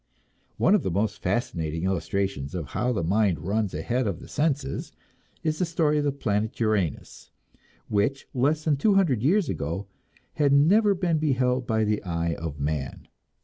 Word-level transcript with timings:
One 0.57 0.73
of 0.73 0.81
the 0.81 0.89
most 0.89 1.21
fascinating 1.21 1.83
illustrations 1.83 2.55
of 2.55 2.69
how 2.69 2.91
the 2.91 3.03
mind 3.03 3.37
runs 3.37 3.71
ahead 3.75 4.07
of 4.07 4.19
the 4.19 4.27
senses 4.27 4.91
is 5.43 5.59
the 5.59 5.63
story 5.65 5.99
of 5.99 6.03
the 6.03 6.11
planet 6.11 6.59
Uranus, 6.59 7.29
which, 7.87 8.27
less 8.33 8.63
than 8.63 8.77
two 8.77 8.95
hundred 8.95 9.21
years 9.21 9.47
ago, 9.47 9.85
had 10.33 10.53
never 10.53 10.95
been 10.95 11.19
beheld 11.19 11.67
by 11.67 11.83
the 11.83 12.01
eye 12.03 12.33
of 12.33 12.59
man. 12.59 13.09